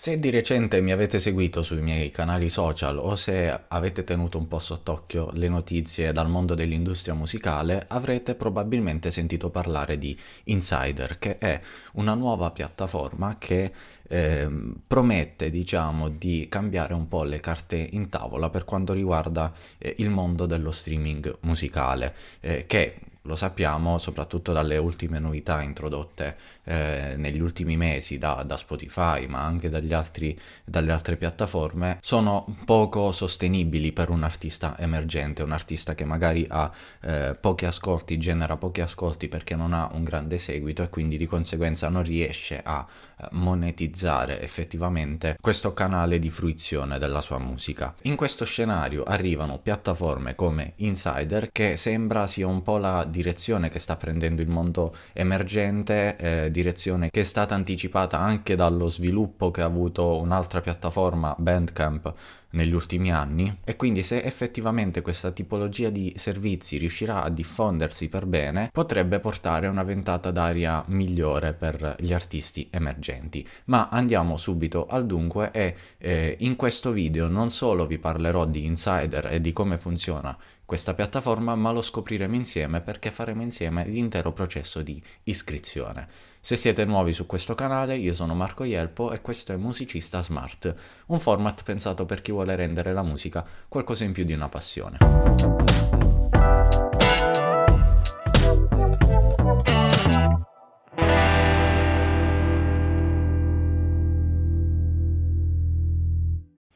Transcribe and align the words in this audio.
Se 0.00 0.16
di 0.16 0.30
recente 0.30 0.80
mi 0.80 0.92
avete 0.92 1.18
seguito 1.18 1.64
sui 1.64 1.82
miei 1.82 2.12
canali 2.12 2.48
social 2.50 2.98
o 2.98 3.16
se 3.16 3.62
avete 3.66 4.04
tenuto 4.04 4.38
un 4.38 4.46
po' 4.46 4.60
sott'occhio 4.60 5.30
le 5.32 5.48
notizie 5.48 6.12
dal 6.12 6.28
mondo 6.28 6.54
dell'industria 6.54 7.14
musicale, 7.14 7.84
avrete 7.88 8.36
probabilmente 8.36 9.10
sentito 9.10 9.50
parlare 9.50 9.98
di 9.98 10.16
Insider, 10.44 11.18
che 11.18 11.38
è 11.38 11.60
una 11.94 12.14
nuova 12.14 12.52
piattaforma 12.52 13.38
che 13.38 13.72
eh, 14.06 14.48
promette, 14.86 15.50
diciamo, 15.50 16.10
di 16.10 16.46
cambiare 16.48 16.94
un 16.94 17.08
po' 17.08 17.24
le 17.24 17.40
carte 17.40 17.88
in 17.90 18.08
tavola 18.08 18.50
per 18.50 18.64
quanto 18.64 18.92
riguarda 18.92 19.52
eh, 19.78 19.96
il 19.98 20.10
mondo 20.10 20.46
dello 20.46 20.70
streaming 20.70 21.38
musicale, 21.40 22.14
eh, 22.38 22.66
che 22.68 23.00
lo 23.28 23.36
sappiamo 23.36 23.98
soprattutto 23.98 24.52
dalle 24.54 24.78
ultime 24.78 25.18
novità 25.18 25.60
introdotte 25.60 26.36
eh, 26.64 27.12
negli 27.18 27.40
ultimi 27.40 27.76
mesi 27.76 28.16
da, 28.16 28.42
da, 28.44 28.56
Spotify, 28.56 29.26
ma 29.26 29.44
anche 29.44 29.70
altri, 29.92 30.38
dalle 30.64 30.92
altre 30.92 31.16
piattaforme, 31.16 31.98
sono 32.00 32.46
poco 32.64 33.12
sostenibili 33.12 33.92
per 33.92 34.08
un 34.08 34.22
artista 34.22 34.78
emergente, 34.78 35.42
un 35.42 35.52
artista 35.52 35.94
che 35.94 36.06
magari 36.06 36.46
ha 36.48 36.72
eh, 37.02 37.36
pochi 37.38 37.66
ascolti, 37.66 38.16
genera 38.16 38.56
pochi 38.56 38.80
ascolti 38.80 39.28
perché 39.28 39.54
non 39.54 39.74
ha 39.74 39.90
un 39.92 40.04
grande 40.04 40.38
seguito 40.38 40.82
e 40.82 40.88
quindi 40.88 41.18
di 41.18 41.26
conseguenza 41.26 41.90
non 41.90 42.02
riesce 42.04 42.62
a 42.64 42.86
eh, 43.20 43.28
monetizzare 43.32 44.40
effettivamente 44.40 45.36
questo 45.38 45.74
canale 45.74 46.18
di 46.18 46.30
fruizione 46.30 46.98
della 46.98 47.20
sua 47.20 47.38
musica. 47.38 47.94
In 48.02 48.16
questo 48.16 48.46
scenario 48.46 49.02
arrivano 49.02 49.58
piattaforme 49.58 50.34
come 50.34 50.72
Insider 50.76 51.50
che 51.52 51.76
sembra 51.76 52.26
sia 52.26 52.46
un 52.46 52.62
po' 52.62 52.78
la 52.78 53.04
direzione 53.18 53.68
che 53.68 53.80
sta 53.80 53.96
prendendo 53.96 54.42
il 54.42 54.48
mondo 54.48 54.94
emergente, 55.12 56.16
eh, 56.16 56.50
direzione 56.52 57.10
che 57.10 57.20
è 57.20 57.24
stata 57.24 57.54
anticipata 57.56 58.18
anche 58.18 58.54
dallo 58.54 58.88
sviluppo 58.88 59.50
che 59.50 59.60
ha 59.60 59.64
avuto 59.64 60.20
un'altra 60.20 60.60
piattaforma, 60.60 61.34
Bandcamp, 61.36 62.14
negli 62.50 62.72
ultimi 62.72 63.12
anni 63.12 63.58
e 63.64 63.76
quindi 63.76 64.02
se 64.02 64.22
effettivamente 64.22 65.02
questa 65.02 65.30
tipologia 65.30 65.90
di 65.90 66.14
servizi 66.16 66.78
riuscirà 66.78 67.22
a 67.22 67.30
diffondersi 67.30 68.08
per 68.08 68.26
bene 68.26 68.70
potrebbe 68.72 69.20
portare 69.20 69.66
una 69.66 69.82
ventata 69.82 70.30
d'aria 70.30 70.82
migliore 70.88 71.52
per 71.52 71.96
gli 71.98 72.12
artisti 72.12 72.68
emergenti. 72.70 73.46
Ma 73.66 73.88
andiamo 73.90 74.36
subito 74.36 74.86
al 74.86 75.06
dunque 75.06 75.50
e 75.52 75.74
eh, 75.98 76.36
in 76.40 76.56
questo 76.56 76.92
video 76.92 77.28
non 77.28 77.50
solo 77.50 77.86
vi 77.86 77.98
parlerò 77.98 78.46
di 78.46 78.64
Insider 78.64 79.26
e 79.32 79.40
di 79.40 79.52
come 79.52 79.78
funziona 79.78 80.36
questa 80.68 80.92
piattaforma, 80.92 81.54
ma 81.54 81.70
lo 81.70 81.80
scopriremo 81.80 82.34
insieme 82.34 82.82
perché 82.82 83.10
faremo 83.10 83.40
insieme 83.40 83.86
l'intero 83.86 84.34
processo 84.34 84.82
di 84.82 85.02
iscrizione. 85.22 86.06
Se 86.48 86.56
siete 86.56 86.86
nuovi 86.86 87.12
su 87.12 87.26
questo 87.26 87.54
canale, 87.54 87.98
io 87.98 88.14
sono 88.14 88.34
Marco 88.34 88.64
Ielpo 88.64 89.12
e 89.12 89.20
questo 89.20 89.52
è 89.52 89.56
Musicista 89.56 90.22
Smart, 90.22 90.74
un 91.08 91.20
format 91.20 91.62
pensato 91.62 92.06
per 92.06 92.22
chi 92.22 92.32
vuole 92.32 92.56
rendere 92.56 92.94
la 92.94 93.02
musica 93.02 93.44
qualcosa 93.68 94.04
in 94.04 94.12
più 94.12 94.24
di 94.24 94.32
una 94.32 94.48
passione. 94.48 94.96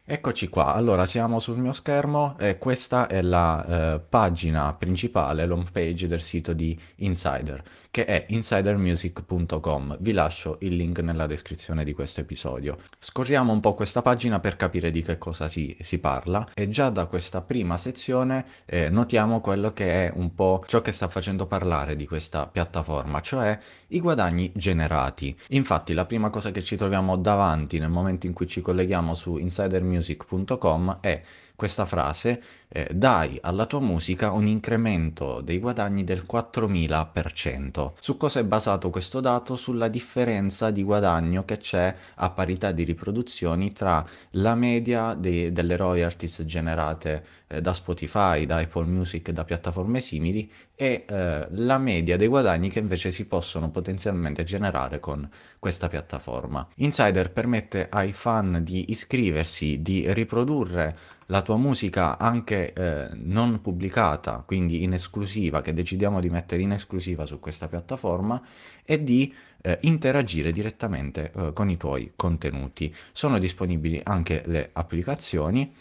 Eccoci 0.04 0.48
qua, 0.48 0.74
allora 0.74 1.06
siamo 1.06 1.40
sul 1.40 1.56
mio 1.56 1.72
schermo 1.72 2.36
e 2.38 2.58
questa 2.58 3.06
è 3.06 3.22
la 3.22 3.94
eh, 3.94 4.00
pagina 4.00 4.74
principale, 4.74 5.46
l'home 5.46 5.64
page 5.72 6.06
del 6.06 6.20
sito 6.20 6.52
di 6.52 6.78
Insider 6.96 7.64
che 7.92 8.06
è 8.06 8.24
insidermusic.com. 8.28 9.98
Vi 10.00 10.12
lascio 10.12 10.56
il 10.60 10.76
link 10.76 11.00
nella 11.00 11.26
descrizione 11.26 11.84
di 11.84 11.92
questo 11.92 12.20
episodio. 12.20 12.78
Scorriamo 12.98 13.52
un 13.52 13.60
po' 13.60 13.74
questa 13.74 14.00
pagina 14.00 14.40
per 14.40 14.56
capire 14.56 14.90
di 14.90 15.02
che 15.02 15.18
cosa 15.18 15.46
si, 15.46 15.76
si 15.78 15.98
parla 15.98 16.48
e 16.54 16.70
già 16.70 16.88
da 16.88 17.04
questa 17.04 17.42
prima 17.42 17.76
sezione 17.76 18.46
eh, 18.64 18.88
notiamo 18.88 19.42
quello 19.42 19.74
che 19.74 20.06
è 20.06 20.12
un 20.14 20.34
po' 20.34 20.64
ciò 20.66 20.80
che 20.80 20.90
sta 20.90 21.06
facendo 21.08 21.44
parlare 21.44 21.94
di 21.94 22.06
questa 22.06 22.46
piattaforma, 22.46 23.20
cioè 23.20 23.58
i 23.88 24.00
guadagni 24.00 24.50
generati. 24.54 25.38
Infatti 25.48 25.92
la 25.92 26.06
prima 26.06 26.30
cosa 26.30 26.50
che 26.50 26.62
ci 26.62 26.76
troviamo 26.76 27.16
davanti 27.16 27.78
nel 27.78 27.90
momento 27.90 28.24
in 28.24 28.32
cui 28.32 28.48
ci 28.48 28.62
colleghiamo 28.62 29.14
su 29.14 29.36
insidermusic.com 29.36 31.00
è 31.02 31.20
questa 31.62 31.84
frase, 31.84 32.42
eh, 32.66 32.88
dai 32.92 33.38
alla 33.40 33.66
tua 33.66 33.78
musica 33.78 34.32
un 34.32 34.48
incremento 34.48 35.40
dei 35.42 35.60
guadagni 35.60 36.02
del 36.02 36.24
4000%. 36.26 37.92
Su 38.00 38.16
cosa 38.16 38.40
è 38.40 38.44
basato 38.44 38.90
questo 38.90 39.20
dato? 39.20 39.54
Sulla 39.54 39.86
differenza 39.86 40.72
di 40.72 40.82
guadagno 40.82 41.44
che 41.44 41.58
c'è 41.58 41.94
a 42.16 42.30
parità 42.30 42.72
di 42.72 42.82
riproduzioni 42.82 43.70
tra 43.70 44.04
la 44.30 44.56
media 44.56 45.14
de- 45.14 45.52
delle 45.52 45.76
royalties 45.76 46.42
generate 46.44 47.24
eh, 47.46 47.60
da 47.60 47.72
Spotify, 47.74 48.44
da 48.44 48.56
Apple 48.56 48.86
Music 48.86 49.30
da 49.30 49.44
piattaforme 49.44 50.00
simili 50.00 50.50
e 50.74 51.04
eh, 51.06 51.46
la 51.48 51.78
media 51.78 52.16
dei 52.16 52.26
guadagni 52.26 52.70
che 52.70 52.80
invece 52.80 53.12
si 53.12 53.26
possono 53.26 53.70
potenzialmente 53.70 54.42
generare 54.42 54.98
con 54.98 55.28
questa 55.60 55.88
piattaforma. 55.88 56.66
Insider 56.76 57.30
permette 57.30 57.86
ai 57.88 58.10
fan 58.10 58.64
di 58.64 58.90
iscriversi, 58.90 59.80
di 59.80 60.12
riprodurre 60.12 61.20
la 61.32 61.40
tua 61.40 61.56
musica 61.56 62.18
anche 62.18 62.74
eh, 62.74 63.08
non 63.14 63.62
pubblicata, 63.62 64.44
quindi 64.46 64.82
in 64.82 64.92
esclusiva, 64.92 65.62
che 65.62 65.72
decidiamo 65.72 66.20
di 66.20 66.28
mettere 66.28 66.60
in 66.60 66.72
esclusiva 66.72 67.24
su 67.24 67.40
questa 67.40 67.68
piattaforma 67.68 68.40
e 68.84 69.02
di 69.02 69.34
eh, 69.62 69.78
interagire 69.82 70.52
direttamente 70.52 71.32
eh, 71.34 71.52
con 71.54 71.70
i 71.70 71.78
tuoi 71.78 72.12
contenuti. 72.14 72.94
Sono 73.12 73.38
disponibili 73.38 73.98
anche 74.04 74.42
le 74.44 74.68
applicazioni. 74.74 75.74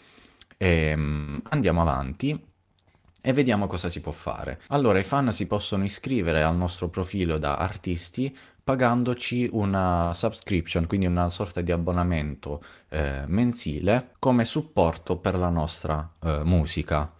E, 0.56 0.66
ehm, 0.66 1.42
andiamo 1.50 1.82
avanti 1.82 2.51
e 3.22 3.32
vediamo 3.32 3.66
cosa 3.66 3.88
si 3.88 4.00
può 4.00 4.12
fare. 4.12 4.60
Allora, 4.68 4.98
i 4.98 5.04
fan 5.04 5.32
si 5.32 5.46
possono 5.46 5.84
iscrivere 5.84 6.42
al 6.42 6.56
nostro 6.56 6.88
profilo 6.88 7.38
da 7.38 7.56
artisti 7.56 8.36
pagandoci 8.64 9.48
una 9.52 10.12
subscription, 10.14 10.86
quindi 10.86 11.06
una 11.06 11.28
sorta 11.28 11.60
di 11.60 11.72
abbonamento 11.72 12.62
eh, 12.88 13.22
mensile 13.26 14.12
come 14.18 14.44
supporto 14.44 15.16
per 15.16 15.36
la 15.36 15.48
nostra 15.48 16.12
eh, 16.22 16.40
musica. 16.44 17.10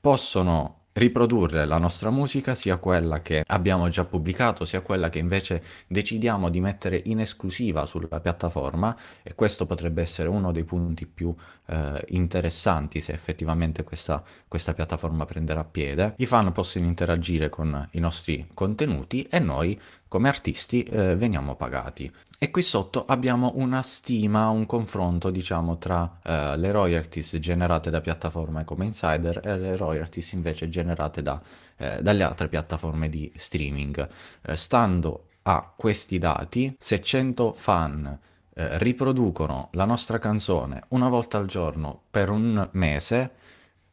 Possono 0.00 0.77
riprodurre 0.98 1.64
la 1.64 1.78
nostra 1.78 2.10
musica, 2.10 2.54
sia 2.54 2.76
quella 2.76 3.20
che 3.20 3.44
abbiamo 3.46 3.88
già 3.88 4.04
pubblicato, 4.04 4.64
sia 4.64 4.80
quella 4.80 5.08
che 5.08 5.18
invece 5.18 5.62
decidiamo 5.86 6.50
di 6.50 6.60
mettere 6.60 7.00
in 7.06 7.20
esclusiva 7.20 7.86
sulla 7.86 8.20
piattaforma 8.20 8.96
e 9.22 9.34
questo 9.34 9.64
potrebbe 9.64 10.02
essere 10.02 10.28
uno 10.28 10.50
dei 10.52 10.64
punti 10.64 11.06
più 11.06 11.34
eh, 11.66 12.04
interessanti 12.08 13.00
se 13.00 13.12
effettivamente 13.12 13.84
questa, 13.84 14.22
questa 14.48 14.74
piattaforma 14.74 15.24
prenderà 15.24 15.64
piede. 15.64 16.14
I 16.16 16.26
fan 16.26 16.50
possono 16.52 16.84
interagire 16.84 17.48
con 17.48 17.88
i 17.92 18.00
nostri 18.00 18.48
contenuti 18.52 19.22
e 19.30 19.38
noi 19.38 19.80
come 20.08 20.28
artisti 20.28 20.82
eh, 20.82 21.14
veniamo 21.16 21.54
pagati. 21.54 22.10
E 22.38 22.50
qui 22.50 22.62
sotto 22.62 23.04
abbiamo 23.04 23.52
una 23.56 23.82
stima, 23.82 24.48
un 24.48 24.64
confronto 24.66 25.30
diciamo 25.30 25.78
tra 25.78 26.18
eh, 26.22 26.56
le 26.56 26.70
royalties 26.70 27.36
generate 27.38 27.90
da 27.90 28.00
piattaforme 28.00 28.64
come 28.64 28.86
Insider 28.86 29.40
e 29.44 29.58
le 29.58 29.76
royalties 29.76 30.32
invece 30.32 30.68
generate 30.68 31.22
da, 31.22 31.40
eh, 31.76 32.00
dalle 32.00 32.22
altre 32.22 32.48
piattaforme 32.48 33.08
di 33.08 33.30
streaming. 33.36 34.08
Eh, 34.42 34.56
stando 34.56 35.24
a 35.42 35.72
questi 35.76 36.18
dati, 36.18 36.76
se 36.78 37.00
100 37.00 37.54
fan 37.54 38.18
eh, 38.54 38.78
riproducono 38.78 39.68
la 39.72 39.84
nostra 39.84 40.18
canzone 40.18 40.84
una 40.88 41.08
volta 41.08 41.38
al 41.38 41.46
giorno 41.46 42.02
per 42.10 42.28
un 42.30 42.68
mese, 42.72 43.32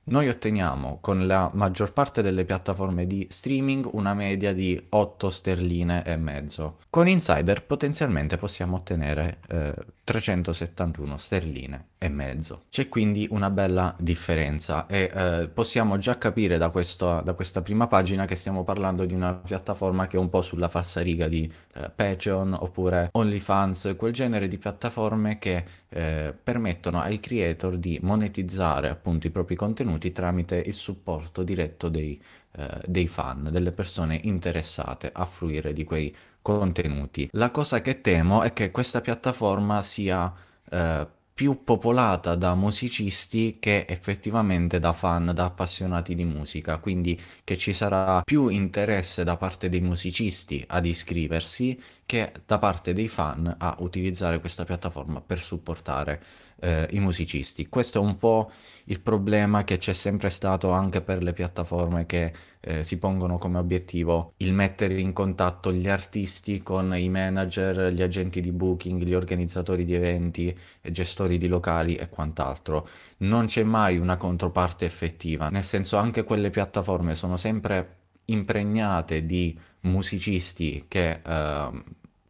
noi 0.07 0.27
otteniamo 0.29 0.99
con 1.01 1.25
la 1.25 1.49
maggior 1.53 1.91
parte 1.91 2.21
delle 2.21 2.45
piattaforme 2.45 3.07
di 3.07 3.25
streaming 3.29 3.89
una 3.93 4.13
media 4.13 4.53
di 4.53 4.79
8 4.89 5.29
sterline 5.29 6.03
e 6.03 6.15
mezzo. 6.15 6.77
Con 6.89 7.07
Insider 7.07 7.63
potenzialmente 7.63 8.37
possiamo 8.37 8.77
ottenere 8.77 9.39
eh, 9.47 9.73
371 10.03 11.17
sterline 11.17 11.87
e 12.05 12.09
mezzo. 12.09 12.63
C'è 12.69 12.87
quindi 12.87 13.27
una 13.29 13.49
bella 13.49 13.95
differenza 13.99 14.85
e 14.87 15.11
eh, 15.13 15.49
possiamo 15.53 15.97
già 15.97 16.17
capire 16.17 16.57
da, 16.57 16.69
questo, 16.69 17.21
da, 17.21 17.33
questa 17.33 17.61
prima 17.61 17.87
pagina 17.87 18.25
che 18.25 18.35
stiamo 18.35 18.63
parlando 18.63 19.05
di 19.05 19.13
una 19.13 19.33
piattaforma 19.33 20.07
che 20.07 20.17
è 20.17 20.19
un 20.19 20.29
po' 20.29 20.41
sulla 20.41 20.69
falsariga 20.69 21.27
di 21.27 21.51
eh, 21.73 21.91
Patreon 21.93 22.55
oppure 22.59 23.09
OnlyFans, 23.11 23.95
quel 23.97 24.13
genere 24.13 24.47
di 24.47 24.57
piattaforme 24.57 25.37
che 25.39 25.63
eh, 25.89 26.33
permettono 26.41 26.99
ai 26.99 27.19
creator 27.19 27.77
di 27.77 27.99
monetizzare 28.01 28.89
appunto 28.89 29.27
i 29.27 29.31
propri 29.31 29.55
contenuti 29.55 30.11
tramite 30.11 30.55
il 30.57 30.73
supporto 30.73 31.43
diretto 31.43 31.89
dei, 31.89 32.21
eh, 32.57 32.81
dei 32.85 33.07
fan, 33.07 33.49
delle 33.51 33.71
persone 33.71 34.19
interessate 34.23 35.09
a 35.13 35.25
fruire 35.25 35.73
di 35.73 35.83
quei 35.83 36.15
contenuti. 36.41 37.27
La 37.31 37.49
cosa 37.49 37.81
che 37.81 38.01
temo 38.01 38.43
è 38.43 38.53
che 38.53 38.69
questa 38.69 39.01
piattaforma 39.01 39.81
sia 39.81 40.31
eh, 40.69 41.07
più 41.35 41.65
popolata 41.65 42.35
da 42.35 42.55
musicisti 42.55 43.57
che 43.59 43.85
effettivamente 43.89 44.79
da 44.79 44.93
fan, 44.93 45.31
da 45.33 45.43
appassionati 45.43 46.15
di 46.15 46.23
musica, 46.23 46.77
quindi 46.77 47.21
che 47.43 47.57
ci 47.57 47.73
sarà 47.73 48.21
più 48.23 48.47
interesse 48.47 49.25
da 49.25 49.35
parte 49.35 49.67
dei 49.67 49.81
musicisti 49.81 50.63
ad 50.65 50.85
iscriversi 50.85 51.77
che 52.05 52.31
da 52.45 52.57
parte 52.57 52.93
dei 52.93 53.09
fan 53.09 53.53
a 53.59 53.75
utilizzare 53.79 54.39
questa 54.39 54.63
piattaforma 54.63 55.19
per 55.19 55.41
supportare 55.41 56.23
eh, 56.61 56.87
i 56.91 56.99
musicisti. 56.99 57.67
Questo 57.67 57.99
è 57.99 58.01
un 58.01 58.17
po' 58.17 58.49
il 58.85 59.01
problema 59.01 59.65
che 59.65 59.77
c'è 59.77 59.93
sempre 59.93 60.29
stato 60.29 60.71
anche 60.71 61.01
per 61.01 61.21
le 61.21 61.33
piattaforme 61.33 62.05
che 62.05 62.33
eh, 62.65 62.83
si 62.83 62.97
pongono 62.97 63.37
come 63.37 63.59
obiettivo 63.59 64.33
il 64.37 64.51
mettere 64.51 64.99
in 64.99 65.13
contatto 65.13 65.71
gli 65.71 65.87
artisti 65.87 66.63
con 66.63 66.95
i 66.97 67.09
manager, 67.09 67.93
gli 67.93 68.01
agenti 68.01 68.41
di 68.41 68.51
booking, 68.51 69.03
gli 69.03 69.13
organizzatori 69.13 69.85
di 69.85 69.93
eventi, 69.93 70.57
gestori 70.81 71.37
di 71.37 71.47
locali 71.47 71.95
e 71.95 72.09
quant'altro. 72.09 72.87
Non 73.17 73.45
c'è 73.45 73.63
mai 73.63 73.97
una 73.97 74.17
controparte 74.17 74.85
effettiva, 74.85 75.49
nel 75.49 75.63
senso 75.63 75.97
anche 75.97 76.23
quelle 76.23 76.49
piattaforme 76.49 77.13
sono 77.13 77.37
sempre 77.37 77.97
impregnate 78.25 79.25
di 79.25 79.57
musicisti 79.81 80.85
che 80.87 81.21
eh, 81.23 81.83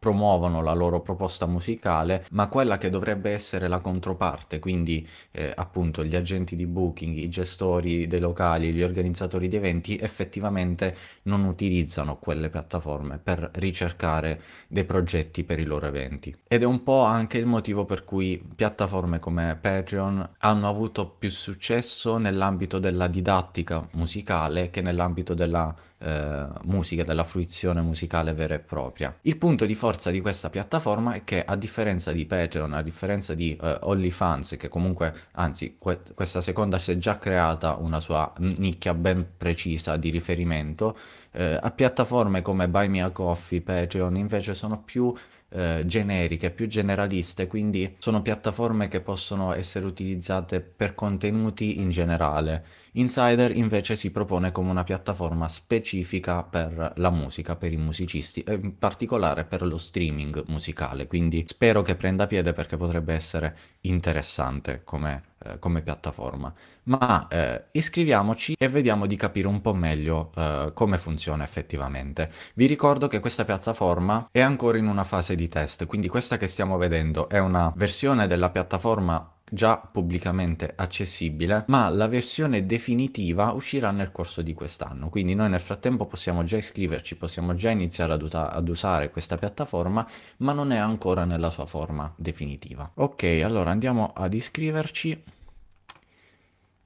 promuovono 0.06 0.62
la 0.62 0.72
loro 0.72 1.00
proposta 1.00 1.46
musicale, 1.46 2.26
ma 2.30 2.46
quella 2.46 2.78
che 2.78 2.90
dovrebbe 2.90 3.32
essere 3.32 3.66
la 3.66 3.80
controparte, 3.80 4.60
quindi 4.60 5.04
eh, 5.32 5.52
appunto 5.52 6.04
gli 6.04 6.14
agenti 6.14 6.54
di 6.54 6.64
booking, 6.64 7.16
i 7.16 7.28
gestori 7.28 8.06
dei 8.06 8.20
locali, 8.20 8.72
gli 8.72 8.84
organizzatori 8.84 9.48
di 9.48 9.56
eventi, 9.56 9.98
effettivamente 9.98 10.96
non 11.22 11.44
utilizzano 11.44 12.18
quelle 12.18 12.50
piattaforme 12.50 13.18
per 13.18 13.50
ricercare 13.54 14.40
dei 14.68 14.84
progetti 14.84 15.42
per 15.42 15.58
i 15.58 15.64
loro 15.64 15.86
eventi. 15.86 16.32
Ed 16.46 16.62
è 16.62 16.66
un 16.66 16.84
po' 16.84 17.02
anche 17.02 17.38
il 17.38 17.46
motivo 17.46 17.84
per 17.84 18.04
cui 18.04 18.40
piattaforme 18.54 19.18
come 19.18 19.58
Patreon 19.60 20.34
hanno 20.38 20.68
avuto 20.68 21.08
più 21.08 21.30
successo 21.32 22.16
nell'ambito 22.18 22.78
della 22.78 23.08
didattica 23.08 23.88
musicale 23.94 24.70
che 24.70 24.82
nell'ambito 24.82 25.34
della 25.34 25.74
eh, 25.98 26.46
musica, 26.64 27.04
della 27.04 27.24
fruizione 27.24 27.80
musicale 27.80 28.34
vera 28.34 28.54
e 28.54 28.58
propria. 28.58 29.16
Il 29.22 29.36
punto 29.36 29.64
di 29.64 29.74
forza 29.74 30.10
di 30.10 30.20
questa 30.20 30.50
piattaforma 30.50 31.14
è 31.14 31.24
che 31.24 31.44
a 31.44 31.56
differenza 31.56 32.12
di 32.12 32.26
Patreon, 32.26 32.72
a 32.74 32.82
differenza 32.82 33.34
di 33.34 33.56
eh, 33.60 33.78
OnlyFans, 33.80 34.56
che 34.58 34.68
comunque, 34.68 35.14
anzi, 35.32 35.76
que- 35.78 36.00
questa 36.14 36.40
seconda 36.40 36.78
si 36.78 36.92
è 36.92 36.98
già 36.98 37.18
creata 37.18 37.76
una 37.76 38.00
sua 38.00 38.32
nicchia 38.38 38.94
ben 38.94 39.26
precisa 39.36 39.96
di 39.96 40.10
riferimento, 40.10 40.96
eh, 41.32 41.58
a 41.60 41.70
piattaforme 41.70 42.42
come 42.42 42.68
Buy 42.68 42.88
Me 42.88 43.02
a 43.02 43.10
Coffee, 43.10 43.60
Patreon 43.60 44.16
invece 44.16 44.54
sono 44.54 44.82
più 44.82 45.14
eh, 45.48 45.82
generiche, 45.86 46.50
più 46.50 46.66
generaliste, 46.66 47.46
quindi 47.46 47.96
sono 47.98 48.20
piattaforme 48.22 48.88
che 48.88 49.00
possono 49.00 49.54
essere 49.54 49.86
utilizzate 49.86 50.60
per 50.60 50.94
contenuti 50.94 51.78
in 51.78 51.90
generale. 51.90 52.64
Insider 52.98 53.54
invece 53.54 53.94
si 53.94 54.10
propone 54.10 54.52
come 54.52 54.70
una 54.70 54.84
piattaforma 54.84 55.48
specifica 55.48 56.42
per 56.42 56.94
la 56.96 57.10
musica, 57.10 57.54
per 57.54 57.72
i 57.72 57.76
musicisti 57.76 58.42
e 58.42 58.54
in 58.54 58.78
particolare 58.78 59.44
per 59.44 59.62
lo 59.62 59.76
streaming 59.76 60.44
musicale, 60.46 61.06
quindi 61.06 61.44
spero 61.46 61.82
che 61.82 61.94
prenda 61.94 62.26
piede 62.26 62.54
perché 62.54 62.78
potrebbe 62.78 63.12
essere 63.12 63.54
interessante 63.82 64.80
come, 64.82 65.22
eh, 65.44 65.58
come 65.58 65.82
piattaforma. 65.82 66.52
Ma 66.84 67.28
eh, 67.28 67.64
iscriviamoci 67.72 68.54
e 68.58 68.68
vediamo 68.68 69.04
di 69.04 69.16
capire 69.16 69.48
un 69.48 69.60
po' 69.60 69.74
meglio 69.74 70.32
eh, 70.34 70.70
come 70.72 70.96
funziona 70.96 71.44
effettivamente. 71.44 72.30
Vi 72.54 72.64
ricordo 72.64 73.08
che 73.08 73.20
questa 73.20 73.44
piattaforma 73.44 74.28
è 74.30 74.40
ancora 74.40 74.78
in 74.78 74.86
una 74.86 75.04
fase 75.04 75.34
di 75.34 75.48
test, 75.48 75.84
quindi 75.84 76.08
questa 76.08 76.38
che 76.38 76.46
stiamo 76.46 76.78
vedendo 76.78 77.28
è 77.28 77.38
una 77.38 77.70
versione 77.76 78.26
della 78.26 78.48
piattaforma 78.48 79.35
già 79.48 79.76
pubblicamente 79.78 80.72
accessibile, 80.74 81.64
ma 81.68 81.88
la 81.88 82.08
versione 82.08 82.66
definitiva 82.66 83.52
uscirà 83.52 83.90
nel 83.90 84.10
corso 84.10 84.42
di 84.42 84.54
quest'anno. 84.54 85.08
Quindi 85.08 85.34
noi 85.34 85.48
nel 85.48 85.60
frattempo 85.60 86.06
possiamo 86.06 86.42
già 86.44 86.56
iscriverci, 86.56 87.16
possiamo 87.16 87.54
già 87.54 87.70
iniziare 87.70 88.12
ad, 88.12 88.22
uta- 88.22 88.50
ad, 88.50 88.68
usare 88.68 89.10
questa 89.10 89.36
piattaforma, 89.36 90.06
ma 90.38 90.52
non 90.52 90.72
è 90.72 90.76
ancora 90.76 91.24
nella 91.24 91.50
sua 91.50 91.66
forma 91.66 92.12
definitiva. 92.16 92.90
Ok, 92.94 93.40
allora 93.44 93.70
andiamo 93.70 94.12
ad 94.14 94.34
iscriverci. 94.34 95.22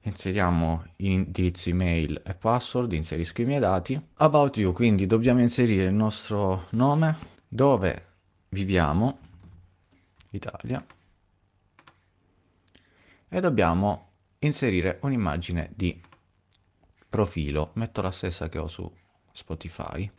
Inseriamo 0.03 0.85
indirizzo 0.97 1.69
email 1.69 2.21
e 2.25 2.33
password, 2.33 2.91
inserisco 2.93 3.41
i 3.41 3.45
miei 3.45 3.59
dati. 3.59 3.99
About 4.17 4.57
you, 4.57 4.71
quindi 4.73 5.05
dobbiamo 5.05 5.41
inserire 5.41 5.85
il 5.85 5.93
nostro 5.93 6.67
nome, 6.71 7.17
dove 7.47 8.05
viviamo, 8.49 9.17
Italia 10.31 10.83
e 13.33 13.39
dobbiamo 13.39 14.09
inserire 14.39 14.99
un'immagine 15.03 15.71
di 15.73 15.99
profilo. 17.07 17.71
Metto 17.75 18.01
la 18.01 18.11
stessa 18.11 18.49
che 18.49 18.59
ho 18.59 18.67
su 18.67 18.91
Spotify. 19.31 20.09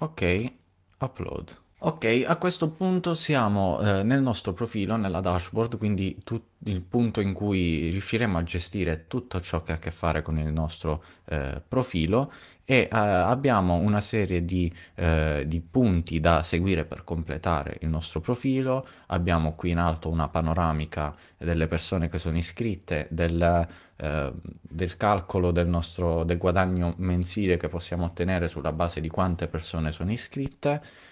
Ok, 0.00 0.52
upload. 0.98 1.61
Ok, 1.84 2.22
a 2.24 2.36
questo 2.36 2.70
punto 2.70 3.12
siamo 3.14 3.80
eh, 3.80 4.04
nel 4.04 4.22
nostro 4.22 4.52
profilo, 4.52 4.94
nella 4.94 5.18
dashboard, 5.18 5.78
quindi 5.78 6.16
tu, 6.22 6.40
il 6.66 6.80
punto 6.80 7.20
in 7.20 7.32
cui 7.32 7.90
riusciremo 7.90 8.38
a 8.38 8.44
gestire 8.44 9.06
tutto 9.08 9.40
ciò 9.40 9.64
che 9.64 9.72
ha 9.72 9.74
a 9.74 9.78
che 9.80 9.90
fare 9.90 10.22
con 10.22 10.38
il 10.38 10.52
nostro 10.52 11.02
eh, 11.24 11.60
profilo 11.66 12.32
e 12.64 12.82
eh, 12.82 12.88
abbiamo 12.90 13.74
una 13.74 14.00
serie 14.00 14.44
di, 14.44 14.72
eh, 14.94 15.42
di, 15.48 15.60
punti 15.60 16.20
da 16.20 16.44
seguire 16.44 16.84
per 16.84 17.02
completare 17.02 17.78
il 17.80 17.88
nostro 17.88 18.20
profilo. 18.20 18.86
Abbiamo 19.06 19.56
qui 19.56 19.70
in 19.70 19.78
alto 19.78 20.08
una 20.08 20.28
panoramica 20.28 21.12
delle 21.36 21.66
persone 21.66 22.08
che 22.08 22.20
sono 22.20 22.36
iscritte, 22.36 23.08
del, 23.10 23.66
eh, 23.96 24.32
del 24.60 24.96
calcolo 24.96 25.50
del 25.50 25.66
nostro 25.66 26.22
del 26.22 26.38
guadagno 26.38 26.94
mensile 26.98 27.56
che 27.56 27.68
possiamo 27.68 28.04
ottenere 28.04 28.46
sulla 28.46 28.70
base 28.70 29.00
di 29.00 29.08
quante 29.08 29.48
persone 29.48 29.90
sono 29.90 30.12
iscritte 30.12 31.10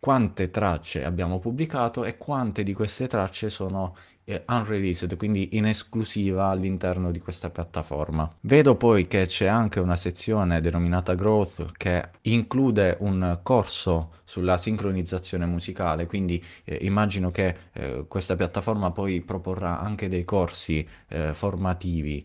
quante 0.00 0.50
tracce 0.50 1.04
abbiamo 1.04 1.38
pubblicato 1.38 2.04
e 2.04 2.16
quante 2.16 2.62
di 2.62 2.72
queste 2.72 3.06
tracce 3.06 3.50
sono 3.50 3.94
eh, 4.24 4.44
unreleased, 4.48 5.16
quindi 5.16 5.56
in 5.56 5.66
esclusiva 5.66 6.46
all'interno 6.46 7.10
di 7.10 7.18
questa 7.18 7.50
piattaforma. 7.50 8.30
Vedo 8.40 8.76
poi 8.76 9.06
che 9.06 9.26
c'è 9.26 9.46
anche 9.46 9.78
una 9.78 9.96
sezione 9.96 10.60
denominata 10.60 11.14
Growth 11.14 11.72
che 11.76 12.08
include 12.22 12.96
un 13.00 13.40
corso 13.42 14.12
sulla 14.24 14.56
sincronizzazione 14.56 15.46
musicale, 15.46 16.06
quindi 16.06 16.42
eh, 16.64 16.78
immagino 16.82 17.30
che 17.30 17.54
eh, 17.72 18.04
questa 18.08 18.36
piattaforma 18.36 18.92
poi 18.92 19.20
proporrà 19.20 19.80
anche 19.80 20.08
dei 20.08 20.24
corsi 20.24 20.86
eh, 21.08 21.34
formativi 21.34 22.24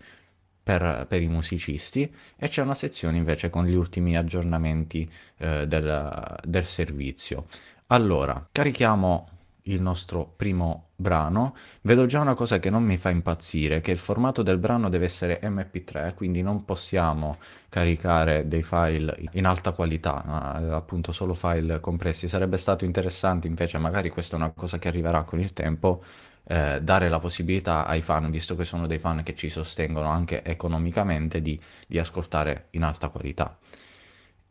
per, 0.66 1.06
per, 1.08 1.22
i 1.22 1.28
musicisti 1.28 2.12
e 2.36 2.48
c'è 2.48 2.64
una 2.64 2.74
sezione 2.74 3.18
invece 3.18 3.52
con 3.52 3.66
gli 3.66 3.76
ultimi 3.76 4.18
aggiornamenti 4.18 5.08
eh, 5.38 5.68
del, 5.68 6.40
del 6.44 6.66
servizio. 6.66 7.46
Allora, 7.88 8.48
carichiamo 8.52 9.30
il 9.68 9.82
nostro 9.82 10.34
primo 10.36 10.90
brano, 10.96 11.56
vedo 11.82 12.06
già 12.08 12.20
una 12.20 12.34
cosa 12.34 12.60
che 12.60 12.72
non 12.72 12.84
mi 12.84 12.98
fa 12.98 13.10
impazzire, 13.10 13.82
che 13.82 13.92
il 13.92 14.00
formato 14.00 14.42
del 14.42 14.58
brano 14.58 14.90
deve 14.90 15.06
essere 15.06 15.40
MP3, 15.44 16.14
quindi 16.16 16.42
non 16.42 16.66
possiamo 16.66 17.38
caricare 17.70 18.48
dei 18.48 18.64
file 18.64 19.30
in 19.34 19.46
alta 19.46 19.72
qualità, 19.72 20.60
eh, 20.60 20.72
appunto 20.72 21.12
solo 21.12 21.34
file 21.34 21.80
compressi. 21.80 22.28
Sarebbe 22.28 22.58
stato 22.58 22.86
interessante 22.86 23.48
invece, 23.48 23.78
magari 23.78 24.10
questa 24.10 24.36
è 24.36 24.40
una 24.40 24.52
cosa 24.52 24.80
che 24.80 24.88
arriverà 24.88 25.24
con 25.24 25.40
il 25.40 25.54
tempo, 25.54 26.04
eh, 26.48 26.80
dare 26.82 27.10
la 27.10 27.20
possibilità 27.20 27.86
ai 27.86 28.02
fan, 28.02 28.30
visto 28.30 28.56
che 28.56 28.66
sono 28.66 28.88
dei 28.88 29.00
fan 29.00 29.24
che 29.24 29.36
ci 29.36 29.50
sostengono 29.50 30.08
anche 30.08 30.44
economicamente, 30.44 31.42
di, 31.42 31.60
di 31.88 32.00
ascoltare 32.00 32.68
in 32.72 32.84
alta 32.84 33.10
qualità 33.10 33.58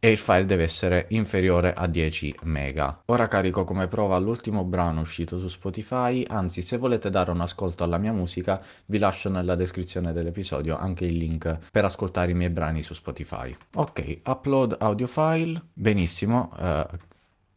e 0.05 0.11
il 0.11 0.19
file 0.19 0.45
deve 0.45 0.65
essere 0.65 1.07
inferiore 1.11 1.73
a 1.73 1.87
10 1.87 2.41
mega. 2.43 3.05
Ora 3.07 3.27
carico 3.27 3.65
come 3.65 3.89
prova 3.89 4.19
l'ultimo 4.19 4.63
brano 4.63 5.01
uscito 5.01 5.39
su 5.39 5.49
Spotify, 5.49 6.23
anzi 6.29 6.61
se 6.61 6.77
volete 6.77 7.09
dare 7.09 7.31
un 7.31 7.41
ascolto 7.41 7.85
alla 7.85 7.97
mia 7.97 8.13
musica 8.13 8.61
vi 8.85 8.99
lascio 8.99 9.31
nella 9.31 9.55
descrizione 9.55 10.13
dell'episodio 10.13 10.77
anche 10.77 11.07
il 11.07 11.17
link 11.17 11.57
per 11.73 11.87
ascoltare 11.87 12.33
i 12.33 12.35
miei 12.35 12.51
brani 12.51 12.83
su 12.83 12.93
Spotify. 12.93 13.57
Ok, 13.77 14.21
upload 14.27 14.77
audio 14.79 15.07
file, 15.07 15.59
benissimo, 15.73 16.53
eh, 16.61 16.87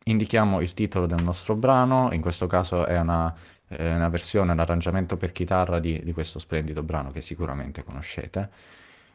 indichiamo 0.05 0.61
il 0.61 0.73
titolo 0.73 1.05
del 1.05 1.21
nostro 1.21 1.53
brano, 1.55 2.11
in 2.13 2.21
questo 2.21 2.47
caso 2.47 2.85
è 2.85 2.97
una 2.97 3.35
eh, 3.69 3.95
una 3.95 4.09
versione, 4.09 4.51
un 4.51 4.59
arrangiamento 4.59 5.17
per 5.17 5.31
chitarra 5.31 5.79
di, 5.79 6.01
di 6.03 6.13
questo 6.13 6.39
splendido 6.39 6.83
brano 6.83 7.11
che 7.11 7.21
sicuramente 7.21 7.83
conoscete. 7.83 8.49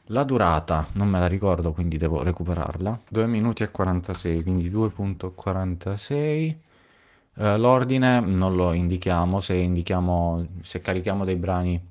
La 0.07 0.25
durata 0.25 0.89
non 0.93 1.09
me 1.09 1.19
la 1.19 1.27
ricordo, 1.29 1.73
quindi 1.73 1.97
devo 1.97 2.23
recuperarla. 2.23 3.01
2 3.09 3.27
minuti 3.27 3.63
e 3.63 3.71
46, 3.71 4.43
quindi 4.43 4.71
2.46. 4.71 6.57
Eh, 7.35 7.57
l'ordine 7.59 8.21
non 8.21 8.55
lo 8.57 8.73
indichiamo, 8.73 9.41
se, 9.41 9.55
indichiamo, 9.55 10.47
se 10.61 10.81
carichiamo 10.81 11.25
dei 11.25 11.37
brani 11.37 11.91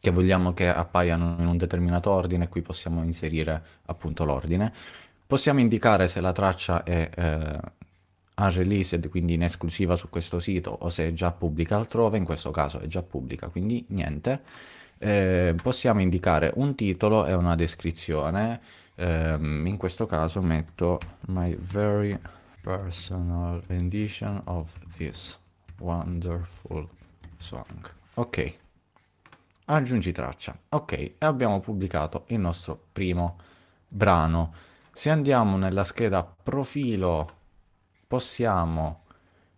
che 0.00 0.10
vogliamo 0.10 0.52
che 0.52 0.68
appaiano 0.68 1.36
in 1.38 1.46
un 1.46 1.56
determinato 1.56 2.10
ordine, 2.10 2.48
qui 2.48 2.62
possiamo 2.62 3.02
inserire 3.02 3.62
appunto 3.86 4.24
l'ordine. 4.24 4.72
Possiamo 5.26 5.60
indicare 5.60 6.08
se 6.08 6.20
la 6.20 6.32
traccia 6.32 6.82
è 6.84 7.10
eh, 7.14 7.58
unreleased, 8.36 9.08
quindi 9.08 9.34
in 9.34 9.42
esclusiva 9.42 9.96
su 9.96 10.08
questo 10.08 10.40
sito, 10.40 10.70
o 10.70 10.88
se 10.88 11.08
è 11.08 11.12
già 11.12 11.30
pubblica 11.30 11.76
altrove, 11.76 12.18
in 12.18 12.24
questo 12.24 12.50
caso 12.50 12.80
è 12.80 12.86
già 12.86 13.02
pubblica, 13.02 13.48
quindi 13.48 13.84
niente. 13.88 14.42
Eh, 14.98 15.54
possiamo 15.60 16.00
indicare 16.00 16.52
un 16.56 16.74
titolo 16.74 17.26
e 17.26 17.34
una 17.34 17.54
descrizione. 17.54 18.60
Eh, 18.96 19.36
in 19.38 19.76
questo 19.76 20.06
caso 20.06 20.40
metto 20.40 20.98
my 21.26 21.56
very 21.60 22.18
personal 22.62 23.60
rendition 23.66 24.40
of 24.44 24.72
this 24.96 25.38
wonderful 25.78 26.88
song. 27.38 27.90
Ok, 28.14 28.56
aggiungi 29.66 30.12
traccia. 30.12 30.56
Ok, 30.70 30.92
e 30.92 31.14
abbiamo 31.18 31.60
pubblicato 31.60 32.24
il 32.28 32.38
nostro 32.38 32.80
primo 32.92 33.38
brano. 33.86 34.54
Se 34.92 35.10
andiamo 35.10 35.56
nella 35.56 35.84
scheda 35.84 36.24
profilo 36.24 37.42
possiamo 38.06 39.02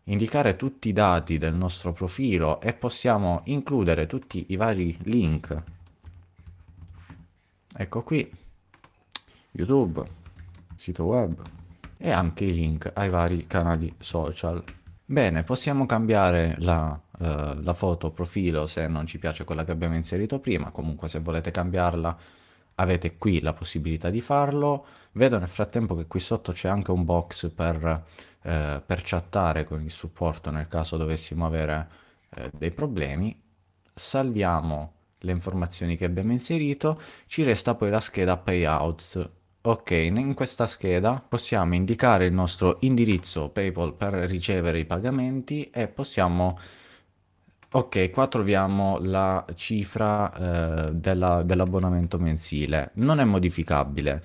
indicare 0.04 0.56
tutti 0.56 0.88
i 0.88 0.92
dati 0.92 1.38
del 1.38 1.54
nostro 1.54 1.92
profilo 1.92 2.60
e 2.60 2.72
possiamo 2.72 3.40
includere 3.44 4.06
tutti 4.06 4.46
i 4.48 4.56
vari 4.56 4.96
link. 5.02 5.62
Ecco 7.78 8.02
qui, 8.02 8.30
YouTube, 9.52 10.02
sito 10.74 11.04
web 11.04 11.42
e 11.98 12.10
anche 12.10 12.44
i 12.44 12.54
link 12.54 12.90
ai 12.94 13.08
vari 13.08 13.46
canali 13.46 13.94
social. 13.98 14.62
Bene, 15.04 15.42
possiamo 15.42 15.86
cambiare 15.86 16.56
la, 16.58 16.98
uh, 17.18 17.60
la 17.62 17.74
foto 17.74 18.10
profilo 18.10 18.66
se 18.66 18.86
non 18.86 19.06
ci 19.06 19.18
piace 19.18 19.44
quella 19.44 19.64
che 19.64 19.72
abbiamo 19.72 19.94
inserito 19.94 20.38
prima, 20.38 20.70
comunque 20.70 21.08
se 21.08 21.20
volete 21.20 21.50
cambiarla 21.50 22.18
avete 22.76 23.16
qui 23.16 23.40
la 23.40 23.52
possibilità 23.52 24.10
di 24.10 24.20
farlo. 24.20 24.86
Vedo 25.12 25.38
nel 25.38 25.48
frattempo 25.48 25.94
che 25.96 26.06
qui 26.06 26.20
sotto 26.20 26.52
c'è 26.52 26.68
anche 26.68 26.90
un 26.90 27.04
box 27.04 27.50
per, 27.50 28.04
eh, 28.46 28.80
per 28.84 29.00
chattare 29.02 29.64
con 29.64 29.82
il 29.82 29.90
supporto 29.90 30.50
nel 30.50 30.68
caso 30.68 30.96
dovessimo 30.96 31.46
avere 31.46 31.88
eh, 32.30 32.50
dei 32.54 32.70
problemi. 32.70 33.38
Salviamo 33.92 34.92
le 35.20 35.32
informazioni 35.32 35.96
che 35.96 36.04
abbiamo 36.04 36.32
inserito, 36.32 37.00
ci 37.26 37.42
resta 37.42 37.74
poi 37.74 37.90
la 37.90 38.00
scheda 38.00 38.36
payouts. 38.36 39.30
Ok, 39.62 39.90
in 39.90 40.34
questa 40.34 40.68
scheda 40.68 41.20
possiamo 41.26 41.74
indicare 41.74 42.26
il 42.26 42.32
nostro 42.32 42.76
indirizzo 42.80 43.48
PayPal 43.48 43.94
per 43.94 44.12
ricevere 44.12 44.78
i 44.78 44.84
pagamenti 44.84 45.68
e 45.70 45.88
possiamo 45.88 46.56
Ok, 47.72 48.10
qua 48.10 48.26
troviamo 48.28 48.98
la 49.00 49.44
cifra 49.54 50.88
eh, 50.88 50.94
della- 50.94 51.42
dell'abbonamento 51.42 52.16
mensile. 52.18 52.90
Non 52.94 53.20
è 53.20 53.24
modificabile. 53.24 54.22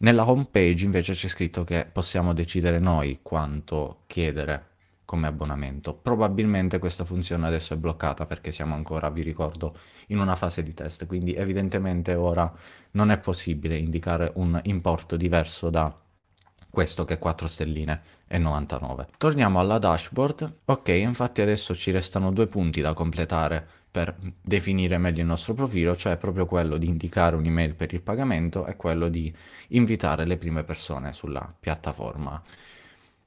Nella 0.00 0.28
home 0.30 0.46
page 0.48 0.84
invece 0.84 1.14
c'è 1.14 1.26
scritto 1.26 1.64
che 1.64 1.88
possiamo 1.90 2.32
decidere 2.32 2.78
noi 2.78 3.18
quanto 3.20 4.04
chiedere 4.06 4.66
come 5.04 5.26
abbonamento. 5.26 5.92
Probabilmente 5.92 6.78
questa 6.78 7.04
funzione 7.04 7.48
adesso 7.48 7.74
è 7.74 7.76
bloccata 7.76 8.24
perché 8.24 8.52
siamo 8.52 8.76
ancora, 8.76 9.10
vi 9.10 9.22
ricordo, 9.22 9.76
in 10.08 10.20
una 10.20 10.36
fase 10.36 10.62
di 10.62 10.72
test, 10.72 11.06
quindi 11.06 11.34
evidentemente 11.34 12.14
ora 12.14 12.52
non 12.92 13.10
è 13.10 13.18
possibile 13.18 13.76
indicare 13.76 14.30
un 14.36 14.60
importo 14.64 15.16
diverso 15.16 15.68
da 15.68 15.92
questo 16.70 17.04
che 17.04 17.14
è 17.14 17.18
4 17.18 17.48
stelline 17.48 18.00
e 18.28 18.38
99. 18.38 19.08
Torniamo 19.18 19.58
alla 19.58 19.78
dashboard. 19.78 20.58
Ok, 20.66 20.88
infatti 20.90 21.40
adesso 21.40 21.74
ci 21.74 21.90
restano 21.90 22.30
due 22.30 22.46
punti 22.46 22.80
da 22.80 22.92
completare 22.92 23.66
per 23.98 24.14
definire 24.40 24.96
meglio 24.96 25.22
il 25.22 25.26
nostro 25.26 25.54
profilo, 25.54 25.96
cioè 25.96 26.16
proprio 26.18 26.46
quello 26.46 26.76
di 26.76 26.86
indicare 26.86 27.34
un'email 27.34 27.74
per 27.74 27.92
il 27.92 28.00
pagamento 28.00 28.64
e 28.66 28.76
quello 28.76 29.08
di 29.08 29.34
invitare 29.68 30.24
le 30.24 30.36
prime 30.36 30.62
persone 30.62 31.12
sulla 31.12 31.52
piattaforma. 31.58 32.40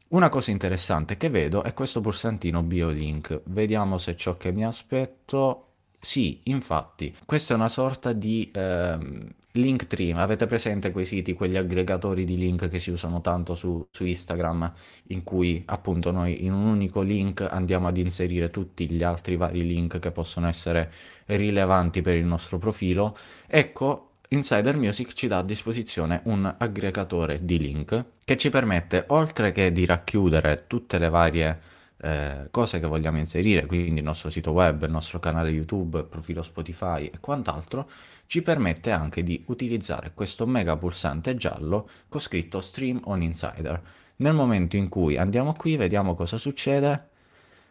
Una 0.10 0.30
cosa 0.30 0.52
interessante 0.52 1.18
che 1.18 1.30
vedo 1.30 1.64
è 1.64 1.74
questo 1.74 2.00
pulsantino 2.00 2.64
BioLink. 2.64 3.42
Vediamo 3.48 3.98
se 3.98 4.16
ciò 4.16 4.38
che 4.38 4.54
mi 4.54 4.64
aspetto... 4.64 5.66
Sì, 6.00 6.40
infatti, 6.46 7.14
questa 7.26 7.54
è 7.54 7.58
una 7.58 7.70
sorta 7.70 8.14
di 8.14 8.50
ehm, 8.54 9.30
Linktree, 9.54 10.14
avete 10.14 10.48
presente 10.48 10.92
quei 10.92 11.06
siti, 11.06 11.34
quegli 11.34 11.58
aggregatori 11.58 12.24
di 12.24 12.38
link 12.38 12.70
che 12.70 12.80
si 12.80 12.90
usano 12.90 13.20
tanto 13.20 13.54
su, 13.56 13.86
su, 13.92 14.06
Instagram, 14.06 14.72
in 15.08 15.24
cui 15.24 15.62
appunto 15.66 16.12
noi 16.12 16.46
in 16.46 16.54
un 16.54 16.68
unico 16.68 17.02
link 17.02 17.46
andiamo 17.50 17.88
ad 17.88 17.98
inserire 17.98 18.50
tutti 18.50 18.90
gli 18.90 19.04
altri 19.04 19.36
vari 19.36 19.66
link 19.66 20.00
che 20.00 20.12
possono 20.12 20.48
essere 20.48 20.92
rilevanti 21.26 22.02
per 22.02 22.16
il 22.16 22.26
nostro 22.26 22.58
profilo? 22.60 23.18
Ecco, 23.46 24.12
Insider 24.30 24.78
Music 24.78 25.12
ci 25.12 25.28
dà 25.28 25.40
a 25.40 25.44
disposizione 25.44 26.22
un 26.26 26.56
aggregatore 26.58 27.44
di 27.44 27.58
link 27.58 28.06
che 28.24 28.38
ci 28.38 28.50
permette, 28.50 29.04
oltre 29.08 29.52
che 29.52 29.74
di 29.74 29.86
racchiudere 29.86 30.64
tutte 30.68 30.98
le 30.98 31.10
varie 31.10 31.60
eh, 31.98 32.48
cose 32.50 32.80
che 32.80 32.88
vogliamo 32.88 33.18
inserire, 33.18 33.66
quindi 33.66 34.00
il 34.00 34.06
nostro 34.06 34.30
sito 34.30 34.52
web, 34.52 34.84
il 34.84 34.90
nostro 34.90 35.20
canale 35.20 35.50
YouTube, 35.50 36.04
profilo 36.06 36.42
Spotify 36.42 37.08
e 37.08 37.20
quant'altro, 37.20 37.90
ci 38.32 38.42
permette 38.42 38.92
anche 38.92 39.24
di 39.24 39.44
utilizzare 39.48 40.14
questo 40.14 40.48
mega 40.48 40.78
pulsante 40.78 41.36
giallo 41.36 41.90
con 42.08 42.22
scritto 42.22 42.62
Stream 42.62 43.02
on 43.04 43.22
Insider. 43.22 43.82
Nel 44.16 44.34
momento 44.34 44.78
in 44.78 44.88
cui 44.88 45.18
andiamo 45.18 45.52
qui, 45.52 45.76
vediamo 45.76 46.16
cosa 46.16 46.38
succede. 46.38 47.10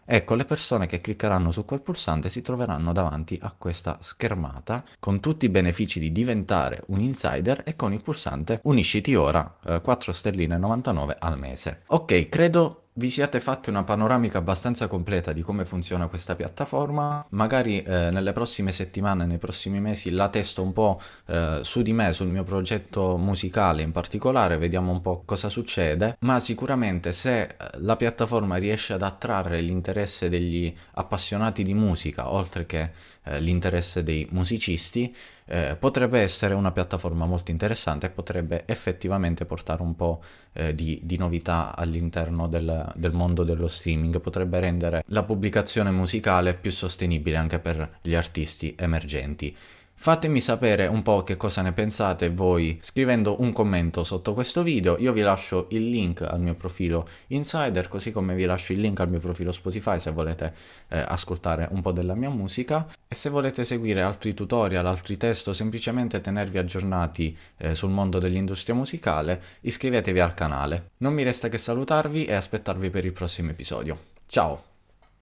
Ecco, 0.05 0.35
le 0.35 0.45
persone 0.45 0.85
che 0.85 1.01
cliccheranno 1.01 1.51
su 1.51 1.65
quel 1.65 1.81
pulsante 1.81 2.29
si 2.29 2.43
troveranno 2.43 2.93
davanti 2.93 3.39
a 3.41 3.55
questa 3.57 3.97
schermata 4.03 4.85
con 4.99 5.19
tutti 5.19 5.47
i 5.47 5.49
benefici 5.49 5.99
di 5.99 6.13
diventare 6.13 6.83
un 6.89 7.01
insider 7.01 7.63
e 7.65 7.75
con 7.75 7.95
il 7.95 8.03
pulsante 8.03 8.61
unisciti 8.65 9.15
ora 9.15 9.57
eh, 9.65 9.81
4 9.81 10.13
stelline 10.13 10.59
99 10.59 11.17
al 11.21 11.39
mese. 11.39 11.85
Ok, 11.87 12.29
credo 12.29 12.80
vi 12.95 13.09
siate 13.09 13.41
fatti 13.41 13.71
una 13.71 13.85
panoramica 13.85 14.39
abbastanza 14.39 14.89
completa 14.89 15.33
di 15.33 15.43
come 15.43 15.65
funziona 15.65 16.09
questa 16.09 16.35
piattaforma. 16.35 17.25
Magari 17.31 17.83
eh, 17.83 18.11
nelle 18.11 18.33
prossime 18.33 18.73
settimane, 18.73 19.27
nei 19.27 19.39
prossimi 19.39 19.81
mesi 19.81 20.11
la 20.11 20.29
testo 20.29 20.63
un 20.63 20.73
po' 20.73 21.01
eh, 21.27 21.61
su 21.63 21.83
di 21.83 21.93
me, 21.93 22.13
sul 22.13 22.29
mio 22.29 22.43
progetto 22.43 23.17
musicale 23.17 23.83
in 23.83 23.93
particolare, 23.93 24.59
vediamo 24.59 24.91
un 24.91 25.01
po' 25.01 25.23
cosa 25.25 25.49
succede, 25.49 26.17
ma 26.21 26.41
sicuramente 26.41 27.13
se 27.13 27.43
eh, 27.43 27.57
la 27.77 27.97
piattaforma 27.97 28.57
riesce 28.57 28.93
ad 28.93 29.03
attrarre 29.03 29.61
l'interesse 29.61 30.29
degli 30.29 30.75
appassionati 30.95 31.63
di 31.63 31.75
musica, 31.75 32.33
oltre 32.33 32.67
che 32.67 32.91
eh, 33.23 33.41
l'interesse 33.41 34.03
dei 34.03 34.27
musicisti, 34.31 35.15
eh, 35.51 35.77
potrebbe 35.77 36.21
essere 36.21 36.55
una 36.55 36.71
piattaforma 36.71 37.27
molto 37.27 37.51
interessante 37.51 38.07
e 38.07 38.11
potrebbe 38.11 38.63
effettivamente 38.67 39.45
portare 39.45 39.83
un 39.83 39.97
po' 39.97 40.23
eh, 40.53 40.77
di, 40.77 41.01
di, 41.03 41.17
novità 41.17 41.75
all'interno 41.77 42.47
del, 42.47 42.93
del, 42.95 43.11
mondo 43.11 43.43
dello 43.43 43.67
streaming, 43.67 44.21
potrebbe 44.21 44.61
rendere 44.61 45.03
la 45.07 45.25
pubblicazione 45.25 45.91
musicale 45.91 46.55
più 46.55 46.71
sostenibile 46.71 47.37
anche 47.37 47.59
per 47.59 47.99
gli 48.01 48.15
artisti 48.15 48.77
emergenti. 48.79 49.57
Fatemi 50.03 50.41
sapere 50.41 50.87
un 50.87 51.03
po' 51.03 51.25
che 51.25 51.37
cosa 51.37 51.61
ne 51.61 51.73
pensate 51.73 52.31
voi 52.31 52.79
scrivendo 52.81 53.43
un 53.43 53.53
commento 53.53 54.03
sotto 54.03 54.33
questo 54.33 54.63
video. 54.63 54.97
Io 54.99 55.13
vi 55.13 55.21
lascio 55.21 55.67
il 55.73 55.91
link 55.91 56.23
al 56.23 56.41
mio 56.41 56.55
profilo 56.55 57.07
Insider, 57.27 57.87
così 57.87 58.11
come 58.11 58.35
vi 58.35 58.47
lascio 58.47 58.73
il 58.73 58.81
link 58.81 58.99
al 59.01 59.11
mio 59.11 59.19
profilo 59.19 59.53
Spotify 59.53 60.01
se 60.01 60.11
volete 60.11 60.55
eh, 60.89 61.05
ascoltare 61.07 61.69
un 61.73 61.83
po' 61.83 61.93
della 61.93 62.15
mia 62.15 62.31
musica. 62.31 62.89
E 63.07 63.15
se 63.15 63.29
volete 63.29 63.67
seguire 63.67 64.01
altri 64.01 64.33
tutorial, 64.33 64.87
altri 64.87 65.19
test 65.19 65.49
o 65.49 65.53
semplicemente 65.53 66.23
tenervi 66.23 66.57
aggiornati 66.57 67.37
eh, 67.59 67.75
sul 67.75 67.91
mondo 67.91 68.19
dell'industria 68.19 68.75
musicale, 68.75 69.43
iscrivetevi 69.61 70.19
al 70.19 70.33
canale. 70.33 70.93
Non 71.01 71.13
mi 71.13 71.25
resta 71.25 71.51
che 71.51 71.59
salutarvi 71.59 72.25
e 72.25 72.33
aspettarvi 72.33 72.89
per 72.89 73.05
il 73.05 73.13
prossimo 73.13 73.51
episodio. 73.51 73.99
Ciao! 74.25 74.70